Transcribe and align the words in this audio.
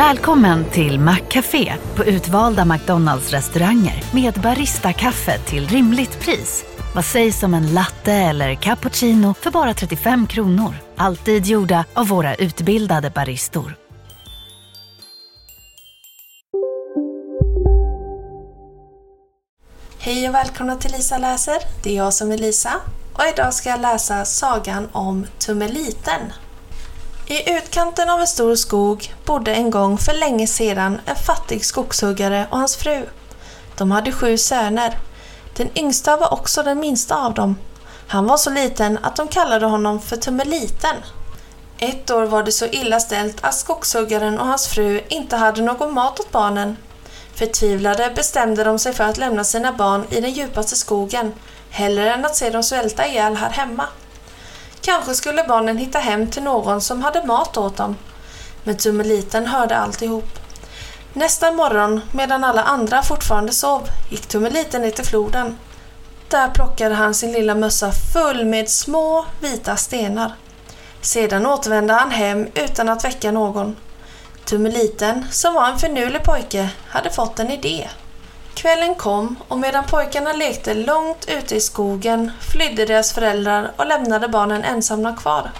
Välkommen 0.00 0.64
till 0.64 1.00
Maccafé 1.00 1.74
på 1.96 2.04
utvalda 2.04 2.64
McDonalds 2.64 3.30
restauranger 3.30 4.04
med 4.14 4.34
Baristakaffe 4.34 5.38
till 5.38 5.68
rimligt 5.68 6.20
pris. 6.20 6.64
Vad 6.94 7.04
sägs 7.04 7.42
om 7.42 7.54
en 7.54 7.74
latte 7.74 8.12
eller 8.12 8.54
cappuccino 8.54 9.34
för 9.34 9.50
bara 9.50 9.74
35 9.74 10.26
kronor? 10.26 10.74
Alltid 10.96 11.46
gjorda 11.46 11.84
av 11.94 12.08
våra 12.08 12.34
utbildade 12.34 13.10
baristor. 13.10 13.76
Hej 19.98 20.28
och 20.28 20.34
välkomna 20.34 20.76
till 20.76 20.92
Lisa 20.92 21.18
läser. 21.18 21.58
Det 21.82 21.90
är 21.90 21.96
jag 21.96 22.14
som 22.14 22.32
är 22.32 22.38
Lisa 22.38 22.72
och 23.12 23.24
idag 23.34 23.54
ska 23.54 23.68
jag 23.68 23.80
läsa 23.80 24.24
sagan 24.24 24.88
om 24.92 25.26
Tummeliten. 25.38 26.20
I 27.30 27.50
utkanten 27.50 28.10
av 28.10 28.20
en 28.20 28.26
stor 28.26 28.54
skog 28.54 29.14
bodde 29.24 29.54
en 29.54 29.70
gång 29.70 29.98
för 29.98 30.12
länge 30.12 30.46
sedan 30.46 31.00
en 31.06 31.16
fattig 31.16 31.64
skogshuggare 31.64 32.46
och 32.50 32.58
hans 32.58 32.76
fru. 32.76 33.06
De 33.76 33.90
hade 33.90 34.12
sju 34.12 34.38
söner. 34.38 34.98
Den 35.56 35.78
yngsta 35.78 36.16
var 36.16 36.32
också 36.32 36.62
den 36.62 36.80
minsta 36.80 37.16
av 37.16 37.34
dem. 37.34 37.56
Han 38.06 38.26
var 38.26 38.36
så 38.36 38.50
liten 38.50 38.98
att 39.02 39.16
de 39.16 39.28
kallade 39.28 39.66
honom 39.66 40.00
för 40.00 40.16
Tummeliten. 40.16 40.96
Ett 41.78 42.10
år 42.10 42.22
var 42.22 42.42
det 42.42 42.52
så 42.52 42.66
illa 42.66 43.00
ställt 43.00 43.44
att 43.44 43.54
skogshuggaren 43.54 44.38
och 44.38 44.46
hans 44.46 44.68
fru 44.68 45.00
inte 45.08 45.36
hade 45.36 45.62
någon 45.62 45.94
mat 45.94 46.20
åt 46.20 46.32
barnen. 46.32 46.76
Förtvivlade 47.34 48.12
bestämde 48.16 48.64
de 48.64 48.78
sig 48.78 48.92
för 48.92 49.04
att 49.04 49.18
lämna 49.18 49.44
sina 49.44 49.72
barn 49.72 50.04
i 50.10 50.20
den 50.20 50.32
djupaste 50.32 50.76
skogen, 50.76 51.32
hellre 51.70 52.14
än 52.14 52.24
att 52.24 52.36
se 52.36 52.50
dem 52.50 52.62
svälta 52.62 53.06
ihjäl 53.06 53.36
här 53.36 53.50
hemma. 53.50 53.86
Kanske 54.82 55.14
skulle 55.14 55.44
barnen 55.44 55.78
hitta 55.78 55.98
hem 55.98 56.30
till 56.30 56.42
någon 56.42 56.80
som 56.80 57.02
hade 57.02 57.26
mat 57.26 57.56
åt 57.56 57.76
dem. 57.76 57.96
Men 58.64 58.76
Tummeliten 58.76 59.46
hörde 59.46 59.76
alltihop. 59.76 60.38
Nästa 61.12 61.52
morgon, 61.52 62.00
medan 62.12 62.44
alla 62.44 62.62
andra 62.62 63.02
fortfarande 63.02 63.52
sov, 63.52 63.82
gick 64.10 64.26
Tummeliten 64.26 64.82
ner 64.82 64.90
till 64.90 65.04
floden. 65.04 65.58
Där 66.28 66.48
plockade 66.48 66.94
han 66.94 67.14
sin 67.14 67.32
lilla 67.32 67.54
mössa 67.54 67.92
full 68.12 68.44
med 68.44 68.70
små 68.70 69.24
vita 69.40 69.76
stenar. 69.76 70.32
Sedan 71.00 71.46
återvände 71.46 71.92
han 71.92 72.10
hem 72.10 72.48
utan 72.54 72.88
att 72.88 73.04
väcka 73.04 73.32
någon. 73.32 73.76
Tummeliten, 74.44 75.26
som 75.30 75.54
var 75.54 75.68
en 75.68 75.78
finurlig 75.78 76.22
pojke, 76.22 76.70
hade 76.88 77.10
fått 77.10 77.38
en 77.38 77.50
idé. 77.50 77.88
Kvällen 78.54 78.94
kom 78.94 79.36
och 79.48 79.58
medan 79.58 79.84
pojkarna 79.84 80.32
lekte 80.32 80.74
långt 80.74 81.28
ute 81.28 81.56
i 81.56 81.60
skogen 81.60 82.30
flydde 82.52 82.84
deras 82.84 83.12
föräldrar 83.12 83.72
och 83.76 83.86
lämnade 83.86 84.28
barnen 84.28 84.64
ensamma 84.64 85.16
kvar. 85.16 85.50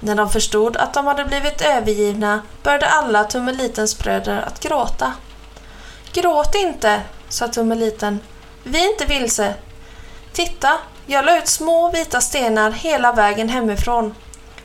När 0.00 0.14
de 0.14 0.30
förstod 0.30 0.76
att 0.76 0.94
de 0.94 1.06
hade 1.06 1.24
blivit 1.24 1.60
övergivna 1.60 2.42
började 2.62 2.86
alla 2.86 3.24
Tummelitens 3.24 3.98
bröder 3.98 4.42
att 4.46 4.60
gråta. 4.60 5.12
Gråt 6.12 6.54
inte, 6.54 7.00
sa 7.28 7.48
Tummeliten. 7.48 8.20
Vi 8.62 8.84
är 8.84 8.90
inte 8.90 9.04
vilse. 9.04 9.54
Titta, 10.32 10.78
jag 11.06 11.24
la 11.24 11.38
ut 11.38 11.48
små 11.48 11.90
vita 11.90 12.20
stenar 12.20 12.70
hela 12.70 13.12
vägen 13.12 13.48
hemifrån. 13.48 14.14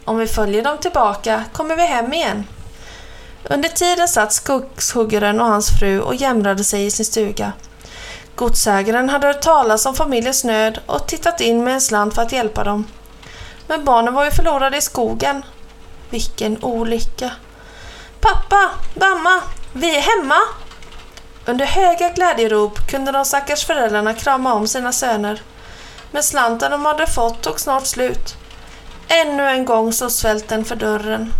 Om 0.05 0.17
vi 0.17 0.27
följer 0.27 0.63
dem 0.63 0.77
tillbaka 0.77 1.43
kommer 1.51 1.75
vi 1.75 1.85
hem 1.85 2.13
igen. 2.13 2.47
Under 3.49 3.69
tiden 3.69 4.07
satt 4.07 4.33
skogshuggaren 4.33 5.41
och 5.41 5.47
hans 5.47 5.79
fru 5.79 6.01
och 6.01 6.15
jämrade 6.15 6.63
sig 6.63 6.85
i 6.85 6.91
sin 6.91 7.05
stuga. 7.05 7.51
Godsägaren 8.35 9.09
hade 9.09 9.27
hört 9.27 9.41
talas 9.41 9.85
om 9.85 9.95
familjens 9.95 10.43
nöd 10.43 10.79
och 10.85 11.07
tittat 11.07 11.41
in 11.41 11.63
med 11.63 11.73
en 11.73 11.81
slant 11.81 12.15
för 12.15 12.21
att 12.21 12.31
hjälpa 12.31 12.63
dem. 12.63 12.87
Men 13.67 13.85
barnen 13.85 14.13
var 14.13 14.25
ju 14.25 14.31
förlorade 14.31 14.77
i 14.77 14.81
skogen. 14.81 15.45
Vilken 16.09 16.63
olycka! 16.63 17.31
Pappa! 18.19 18.69
Mamma! 18.93 19.41
Vi 19.73 19.97
är 19.97 20.01
hemma! 20.01 20.37
Under 21.45 21.65
höga 21.65 22.09
glädjerop 22.09 22.87
kunde 22.87 23.11
de 23.11 23.25
stackars 23.25 23.65
föräldrarna 23.65 24.13
krama 24.13 24.53
om 24.53 24.67
sina 24.67 24.91
söner. 24.91 25.41
Men 26.11 26.23
slanten 26.23 26.71
de 26.71 26.85
hade 26.85 27.07
fått 27.07 27.41
tog 27.41 27.59
snart 27.59 27.85
slut. 27.85 28.35
Ännu 29.07 29.47
en 29.47 29.65
gång 29.65 29.93
stod 29.93 30.11
svälten 30.11 30.65
för 30.65 30.75
dörren. 30.75 31.33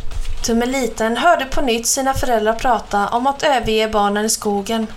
Tummeliten 0.44 1.18
hörde 1.18 1.46
på 1.46 1.62
nytt 1.62 1.88
sina 1.88 2.14
föräldrar 2.14 2.54
prata 2.54 3.08
om 3.08 3.28
att 3.28 3.44
överge 3.44 3.88
barnen 3.88 4.26
i 4.26 4.30
skogen. 4.30 4.88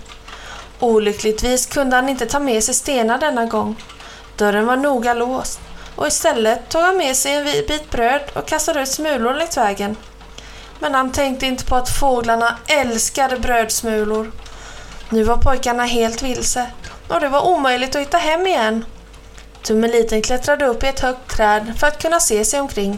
Olyckligtvis 0.79 1.65
kunde 1.65 1.95
han 1.95 2.09
inte 2.09 2.25
ta 2.25 2.39
med 2.39 2.63
sig 2.63 2.73
stenar 2.73 3.17
denna 3.17 3.45
gång. 3.45 3.75
Dörren 4.37 4.65
var 4.65 4.75
noga 4.75 5.13
låst 5.13 5.59
och 5.95 6.07
istället 6.07 6.69
tog 6.69 6.81
han 6.81 6.97
med 6.97 7.15
sig 7.15 7.33
en 7.33 7.43
bit 7.43 7.91
bröd 7.91 8.21
och 8.33 8.47
kastade 8.47 8.81
ut 8.81 8.89
smulor 8.89 9.33
längs 9.33 9.57
vägen. 9.57 9.95
Men 10.79 10.93
han 10.93 11.11
tänkte 11.11 11.45
inte 11.45 11.65
på 11.65 11.75
att 11.75 11.89
fåglarna 11.89 12.57
älskade 12.67 13.39
brödsmulor. 13.39 14.31
Nu 15.09 15.23
var 15.23 15.37
pojkarna 15.37 15.85
helt 15.85 16.23
vilse 16.23 16.71
och 17.07 17.19
det 17.19 17.29
var 17.29 17.47
omöjligt 17.47 17.95
att 17.95 18.01
hitta 18.01 18.17
hem 18.17 18.47
igen. 18.47 18.85
Tummeliten 19.63 20.21
klättrade 20.21 20.65
upp 20.65 20.83
i 20.83 20.87
ett 20.87 20.99
högt 20.99 21.35
träd 21.35 21.73
för 21.79 21.87
att 21.87 22.01
kunna 22.01 22.19
se 22.19 22.45
sig 22.45 22.59
omkring. 22.59 22.97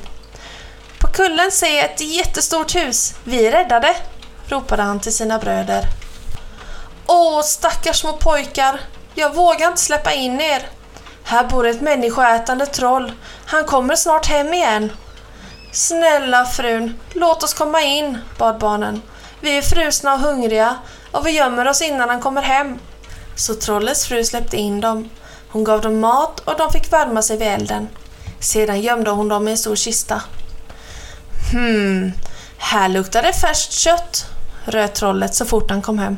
På 1.07 1.13
kullen 1.13 1.51
ser 1.51 1.75
jag 1.75 1.85
ett 1.85 2.01
jättestort 2.01 2.75
hus. 2.75 3.15
Vi 3.23 3.47
är 3.47 3.51
räddade, 3.51 3.95
ropade 4.47 4.83
han 4.83 4.99
till 4.99 5.13
sina 5.13 5.39
bröder. 5.39 5.83
Åh, 7.07 7.41
stackars 7.41 7.99
små 7.99 8.13
pojkar. 8.13 8.79
Jag 9.15 9.35
vågar 9.35 9.67
inte 9.67 9.81
släppa 9.81 10.13
in 10.13 10.41
er. 10.41 10.69
Här 11.23 11.43
bor 11.43 11.67
ett 11.67 11.81
människoätande 11.81 12.65
troll. 12.65 13.11
Han 13.45 13.65
kommer 13.65 13.95
snart 13.95 14.25
hem 14.25 14.53
igen. 14.53 14.91
Snälla 15.71 16.45
frun, 16.45 16.99
låt 17.13 17.43
oss 17.43 17.53
komma 17.53 17.81
in, 17.81 18.17
bad 18.37 18.57
barnen. 18.59 19.01
Vi 19.41 19.57
är 19.57 19.61
frusna 19.61 20.13
och 20.13 20.19
hungriga 20.19 20.75
och 21.11 21.27
vi 21.27 21.31
gömmer 21.31 21.67
oss 21.67 21.81
innan 21.81 22.09
han 22.09 22.21
kommer 22.21 22.41
hem. 22.41 22.79
Så 23.35 23.53
trollets 23.53 24.05
fru 24.05 24.23
släppte 24.23 24.57
in 24.57 24.81
dem. 24.81 25.09
Hon 25.49 25.63
gav 25.63 25.81
dem 25.81 25.99
mat 25.99 26.39
och 26.39 26.57
de 26.57 26.71
fick 26.71 26.93
värma 26.93 27.21
sig 27.21 27.37
vid 27.37 27.47
elden. 27.47 27.89
Sedan 28.39 28.81
gömde 28.81 29.09
hon 29.09 29.27
dem 29.27 29.47
i 29.47 29.51
en 29.51 29.57
stor 29.57 29.75
kista. 29.75 30.21
Hmm, 31.51 32.11
här 32.57 32.89
luktar 32.89 33.21
det 33.21 33.33
färskt 33.33 33.71
kött, 33.71 34.25
röt 34.65 34.95
trollet 34.95 35.35
så 35.35 35.45
fort 35.45 35.69
han 35.69 35.81
kom 35.81 35.99
hem. 35.99 36.17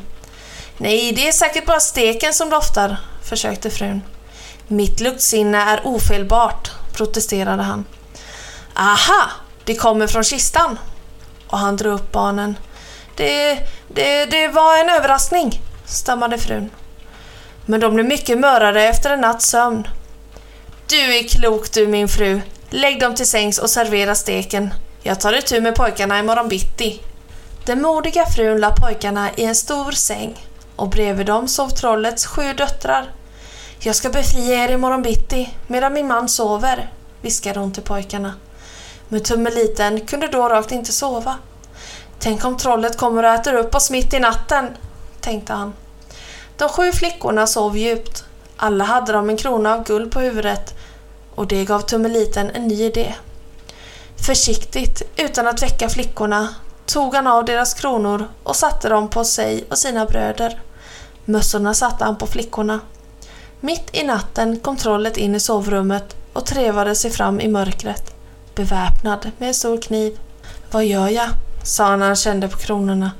Nej, 0.77 1.11
det 1.11 1.27
är 1.27 1.31
säkert 1.31 1.65
bara 1.65 1.79
steken 1.79 2.33
som 2.33 2.49
doftar, 2.49 2.97
försökte 3.23 3.69
frun. 3.69 4.01
Mitt 4.67 4.99
luktsinne 4.99 5.57
är 5.57 5.87
ofelbart, 5.87 6.71
protesterade 6.93 7.63
han. 7.63 7.85
Aha, 8.73 9.31
det 9.63 9.75
kommer 9.75 10.07
från 10.07 10.23
kistan. 10.23 10.79
Och 11.47 11.57
han 11.57 11.77
drog 11.77 11.93
upp 11.93 12.11
barnen. 12.11 12.57
Det, 13.15 13.59
det, 13.87 14.25
det 14.25 14.47
var 14.47 14.77
en 14.77 14.89
överraskning, 14.89 15.61
stammade 15.85 16.37
frun. 16.37 16.69
Men 17.65 17.79
de 17.79 17.93
blev 17.93 18.05
mycket 18.05 18.37
mörare 18.37 18.83
efter 18.83 19.09
en 19.09 19.21
natts 19.21 19.45
sömn. 19.49 19.87
Du 20.87 21.17
är 21.17 21.27
klok 21.27 21.71
du 21.71 21.87
min 21.87 22.07
fru. 22.07 22.41
Lägg 22.69 22.99
dem 22.99 23.15
till 23.15 23.29
sängs 23.29 23.59
och 23.59 23.69
servera 23.69 24.15
steken. 24.15 24.73
Jag 25.03 25.19
tar 25.19 25.33
itu 25.33 25.61
med 25.61 25.75
pojkarna 25.75 26.19
imorgon 26.19 26.47
bitti. 26.49 27.01
Den 27.65 27.81
modiga 27.81 28.25
frun 28.25 28.59
la 28.59 28.71
pojkarna 28.71 29.29
i 29.35 29.45
en 29.45 29.55
stor 29.55 29.91
säng 29.91 30.45
och 30.75 30.89
bredvid 30.89 31.25
dem 31.25 31.47
sov 31.47 31.69
trollets 31.69 32.25
sju 32.25 32.53
döttrar. 32.53 33.11
Jag 33.79 33.95
ska 33.95 34.09
befria 34.09 34.63
er 34.63 34.71
imorgon 34.71 35.01
bitti 35.01 35.49
medan 35.67 35.93
min 35.93 36.07
man 36.07 36.29
sover, 36.29 36.93
viskade 37.21 37.59
hon 37.59 37.71
till 37.71 37.83
pojkarna. 37.83 38.33
Men 39.07 39.23
Tummeliten 39.23 40.05
kunde 40.05 40.27
då 40.27 40.49
rakt 40.49 40.71
inte 40.71 40.91
sova. 40.91 41.35
Tänk 42.19 42.45
om 42.45 42.57
trollet 42.57 42.97
kommer 42.97 43.23
och 43.23 43.33
äter 43.33 43.53
upp 43.53 43.75
oss 43.75 43.91
mitt 43.91 44.13
i 44.13 44.19
natten, 44.19 44.67
tänkte 45.21 45.53
han. 45.53 45.73
De 46.57 46.69
sju 46.69 46.91
flickorna 46.91 47.47
sov 47.47 47.77
djupt. 47.77 48.23
Alla 48.57 48.83
hade 48.83 49.13
de 49.13 49.29
en 49.29 49.37
krona 49.37 49.73
av 49.73 49.83
guld 49.83 50.11
på 50.11 50.19
huvudet 50.19 50.73
och 51.35 51.47
det 51.47 51.65
gav 51.65 51.81
Tummeliten 51.81 52.49
en 52.49 52.67
ny 52.67 52.83
idé. 52.83 53.13
Försiktigt, 54.25 55.01
utan 55.15 55.47
att 55.47 55.63
väcka 55.63 55.89
flickorna, 55.89 56.55
tog 56.85 57.15
han 57.15 57.27
av 57.27 57.45
deras 57.45 57.73
kronor 57.73 58.27
och 58.43 58.55
satte 58.55 58.89
dem 58.89 59.09
på 59.09 59.23
sig 59.25 59.65
och 59.69 59.77
sina 59.77 60.05
bröder. 60.05 60.61
Mössorna 61.25 61.73
satte 61.73 62.03
han 62.03 62.15
på 62.15 62.27
flickorna. 62.27 62.79
Mitt 63.59 63.89
i 63.91 64.03
natten 64.03 64.59
kom 64.59 64.77
trollet 64.77 65.17
in 65.17 65.35
i 65.35 65.39
sovrummet 65.39 66.15
och 66.33 66.45
trevade 66.45 66.95
sig 66.95 67.11
fram 67.11 67.39
i 67.39 67.47
mörkret, 67.47 68.13
beväpnad 68.55 69.31
med 69.37 69.47
en 69.47 69.53
stor 69.53 69.81
kniv. 69.81 70.19
Vad 70.71 70.85
gör 70.85 71.07
jag? 71.07 71.29
sa 71.63 71.85
han 71.85 71.99
när 71.99 72.05
han 72.05 72.15
kände 72.15 72.47
på 72.47 72.57
kronorna. 72.57 73.11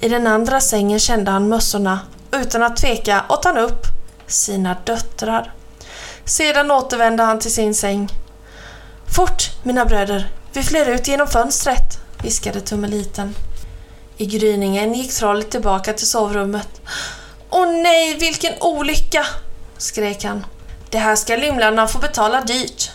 I 0.00 0.08
den 0.08 0.26
andra 0.26 0.60
sängen 0.60 0.98
kände 0.98 1.30
han 1.30 1.48
mössorna 1.48 2.00
utan 2.32 2.62
att 2.62 2.76
tveka 2.76 3.24
åt 3.28 3.44
han 3.44 3.58
upp 3.58 3.86
sina 4.26 4.76
döttrar. 4.84 5.52
Sedan 6.24 6.70
återvände 6.70 7.22
han 7.22 7.38
till 7.38 7.54
sin 7.54 7.74
säng. 7.74 8.08
Fort, 9.14 9.50
mina 9.62 9.84
bröder, 9.84 10.30
vi 10.52 10.62
flyr 10.62 10.88
ut 10.88 11.08
genom 11.08 11.28
fönstret, 11.28 11.98
viskade 12.22 12.60
Tummeliten. 12.60 13.34
I 14.16 14.26
gryningen 14.26 14.94
gick 14.94 15.12
trollet 15.12 15.50
tillbaka 15.50 15.92
till 15.92 16.08
sovrummet. 16.08 16.80
Åh 17.50 17.66
nej, 17.66 18.16
vilken 18.18 18.52
olycka! 18.60 19.26
skrek 19.78 20.24
han. 20.24 20.46
Det 20.90 20.98
här 20.98 21.16
ska 21.16 21.36
lymlarna 21.36 21.86
få 21.86 21.98
betala 21.98 22.40
dyrt. 22.40 22.90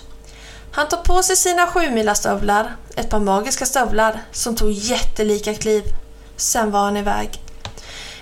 Han 0.71 0.87
tog 0.87 1.03
på 1.03 1.23
sig 1.23 1.35
sina 1.35 1.67
sjumilastövlar, 1.67 2.75
ett 2.95 3.09
par 3.09 3.19
magiska 3.19 3.65
stövlar 3.65 4.21
som 4.31 4.55
tog 4.55 4.71
jättelika 4.71 5.53
kliv. 5.53 5.83
sen 6.37 6.71
var 6.71 6.79
han 6.79 6.97
iväg. 6.97 7.29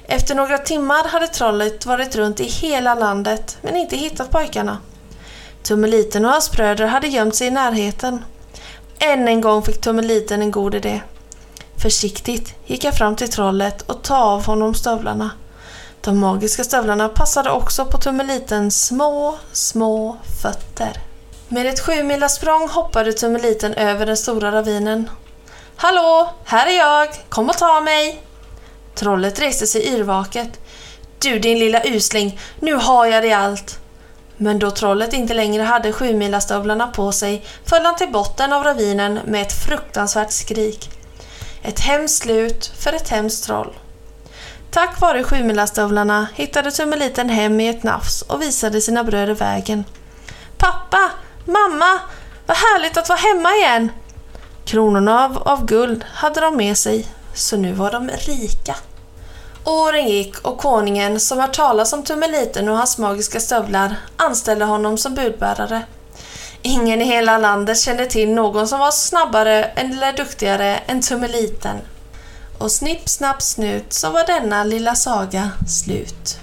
Efter 0.03 0.35
några 0.35 0.57
timmar 0.57 1.07
hade 1.07 1.27
trollet 1.27 1.85
varit 1.85 2.15
runt 2.15 2.39
i 2.39 2.45
hela 2.45 2.95
landet 2.95 3.57
men 3.61 3.77
inte 3.77 3.97
hittat 3.97 4.31
pojkarna. 4.31 4.77
Tummeliten 5.69 6.25
och 6.25 6.31
hans 6.31 6.51
bröder 6.51 6.85
hade 6.85 7.07
gömt 7.07 7.35
sig 7.35 7.47
i 7.47 7.51
närheten. 7.51 8.25
Än 8.99 9.27
en 9.27 9.41
gång 9.41 9.63
fick 9.63 9.81
Tummeliten 9.81 10.41
en 10.41 10.51
god 10.51 10.75
idé. 10.75 11.01
Försiktigt 11.77 12.55
gick 12.65 12.83
han 12.83 12.93
fram 12.93 13.15
till 13.15 13.29
trollet 13.29 13.81
och 13.81 14.01
tog 14.01 14.17
av 14.17 14.45
honom 14.45 14.73
stövlarna. 14.73 15.31
De 16.01 16.17
magiska 16.17 16.63
stövlarna 16.63 17.09
passade 17.09 17.51
också 17.51 17.85
på 17.85 17.97
Tummelitens 17.97 18.85
små, 18.85 19.37
små 19.51 20.17
fötter. 20.41 21.01
Med 21.47 21.65
ett 21.65 22.31
språng 22.31 22.69
hoppade 22.69 23.13
Tummeliten 23.13 23.73
över 23.73 24.05
den 24.05 24.17
stora 24.17 24.51
ravinen. 24.51 25.09
Hallå, 25.75 26.33
här 26.45 26.67
är 26.67 26.77
jag, 26.77 27.09
kom 27.29 27.49
och 27.49 27.57
ta 27.57 27.81
mig! 27.81 28.23
Trollet 28.95 29.39
reste 29.39 29.67
sig 29.67 29.87
yrvaket. 29.93 30.59
Du 31.19 31.39
din 31.39 31.59
lilla 31.59 31.83
usling, 31.83 32.39
nu 32.59 32.73
har 32.73 33.05
jag 33.05 33.23
dig 33.23 33.33
allt! 33.33 33.79
Men 34.41 34.59
då 34.59 34.71
trollet 34.71 35.13
inte 35.13 35.33
längre 35.33 35.63
hade 35.63 35.93
sjumilastövlarna 35.93 36.87
på 36.87 37.11
sig 37.11 37.45
föll 37.65 37.85
han 37.85 37.95
till 37.95 38.11
botten 38.11 38.53
av 38.53 38.63
ravinen 38.63 39.19
med 39.25 39.41
ett 39.41 39.65
fruktansvärt 39.65 40.31
skrik. 40.31 40.89
Ett 41.61 41.79
hemskt 41.79 42.23
slut 42.23 42.71
för 42.79 42.93
ett 42.93 43.09
hemskt 43.09 43.43
troll. 43.43 43.73
Tack 44.71 45.01
vare 45.01 45.23
sjumilastövlarna 45.23 46.27
hittade 46.35 46.71
Tummeliten 46.71 47.29
hem 47.29 47.59
i 47.59 47.67
ett 47.67 47.83
nafs 47.83 48.21
och 48.21 48.41
visade 48.41 48.81
sina 48.81 49.03
bröder 49.03 49.33
vägen. 49.33 49.83
Pappa! 50.57 51.11
Mamma! 51.45 51.99
Vad 52.45 52.57
härligt 52.57 52.97
att 52.97 53.09
vara 53.09 53.19
hemma 53.19 53.55
igen! 53.55 53.91
Kronorna 54.65 55.25
av, 55.25 55.37
av 55.37 55.65
guld 55.65 56.05
hade 56.13 56.41
de 56.41 56.57
med 56.57 56.77
sig, 56.77 57.07
så 57.33 57.57
nu 57.57 57.73
var 57.73 57.91
de 57.91 58.09
rika. 58.09 58.75
Åren 59.65 60.07
gick 60.07 60.39
och 60.39 60.57
konungen, 60.57 61.19
som 61.19 61.39
hört 61.39 61.55
talas 61.55 61.93
om 61.93 62.03
Tummeliten 62.03 62.69
och 62.69 62.77
hans 62.77 62.97
magiska 62.97 63.39
stövlar, 63.39 63.95
anställde 64.17 64.65
honom 64.65 64.97
som 64.97 65.15
budbärare. 65.15 65.81
Ingen 66.61 67.01
i 67.01 67.05
hela 67.05 67.37
landet 67.37 67.79
kände 67.79 68.05
till 68.05 68.29
någon 68.29 68.67
som 68.67 68.79
var 68.79 68.91
snabbare 68.91 69.63
eller 69.63 70.13
duktigare 70.13 70.77
än 70.77 71.01
Tummeliten. 71.01 71.77
Och 72.57 72.71
snipp, 72.71 73.09
snapp, 73.09 73.41
snut 73.41 73.93
så 73.93 74.09
var 74.09 74.25
denna 74.25 74.63
lilla 74.63 74.95
saga 74.95 75.49
slut. 75.67 76.39